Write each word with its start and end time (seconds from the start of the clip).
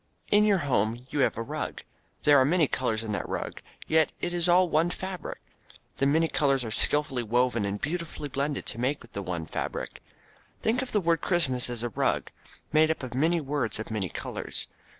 In 0.31 0.45
your 0.45 0.57
home 0.57 0.97
you 1.11 1.19
have 1.19 1.37
a 1.37 1.43
rug. 1.43 1.83
There 2.23 2.39
are 2.39 2.43
many 2.43 2.67
colors 2.67 3.03
in 3.03 3.11
that 3.11 3.29
rug, 3.29 3.61
yet 3.85 4.11
it 4.19 4.33
is 4.33 4.49
all 4.49 4.67
one 4.67 4.89
fabric. 4.89 5.39
The 5.97 6.07
many 6.07 6.27
colors 6.27 6.63
are 6.63 6.71
skillfully 6.71 7.21
woven 7.21 7.65
and 7.65 7.79
beautifully 7.79 8.27
blended 8.27 8.65
to 8.65 8.79
make 8.79 9.11
the 9.11 9.21
one 9.21 9.45
fabric. 9.45 10.01
Think 10.63 10.81
of 10.81 10.91
this 10.91 11.03
word 11.03 11.21
Christmas 11.21 11.69
as 11.69 11.83
a 11.83 11.89
rug, 11.89 12.31
made 12.73 12.89
up 12.89 13.03
of 13.03 13.13
many 13.13 13.39
words 13.39 13.77
of 13.77 13.91
many 13.91 14.09
colors. 14.09 14.67